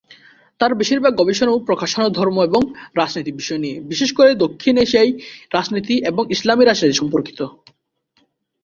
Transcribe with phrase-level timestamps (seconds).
[0.59, 2.61] তার বেশিরভাগ গবেষণা ও প্রকাশনা ধর্ম এবং
[2.97, 5.09] রাজনীতি বিষয় নিয়ে, বিশেষ করে দক্ষিণ এশিয়ার
[5.53, 7.39] রাজনীতি এবং ইসলামী রাজনীতি সম্পর্কিত।